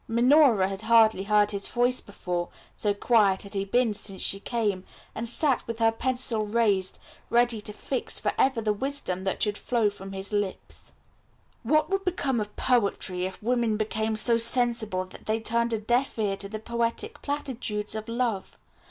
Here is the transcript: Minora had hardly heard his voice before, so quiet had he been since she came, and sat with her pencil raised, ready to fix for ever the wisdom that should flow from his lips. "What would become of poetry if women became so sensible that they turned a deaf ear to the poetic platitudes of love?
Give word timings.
Minora 0.07 0.67
had 0.67 0.81
hardly 0.81 1.25
heard 1.25 1.51
his 1.51 1.67
voice 1.67 2.01
before, 2.01 2.49
so 2.75 2.91
quiet 2.91 3.43
had 3.43 3.53
he 3.53 3.63
been 3.65 3.93
since 3.93 4.19
she 4.19 4.39
came, 4.39 4.83
and 5.13 5.29
sat 5.29 5.67
with 5.67 5.77
her 5.77 5.91
pencil 5.91 6.43
raised, 6.47 6.97
ready 7.29 7.61
to 7.61 7.71
fix 7.71 8.17
for 8.17 8.33
ever 8.35 8.61
the 8.61 8.73
wisdom 8.73 9.25
that 9.25 9.43
should 9.43 9.59
flow 9.59 9.91
from 9.91 10.11
his 10.13 10.33
lips. 10.33 10.91
"What 11.61 11.91
would 11.91 12.03
become 12.03 12.39
of 12.39 12.55
poetry 12.55 13.25
if 13.27 13.43
women 13.43 13.77
became 13.77 14.15
so 14.15 14.37
sensible 14.37 15.05
that 15.05 15.27
they 15.27 15.39
turned 15.39 15.71
a 15.71 15.77
deaf 15.77 16.17
ear 16.17 16.35
to 16.37 16.49
the 16.49 16.57
poetic 16.57 17.21
platitudes 17.21 17.93
of 17.93 18.09
love? 18.09 18.57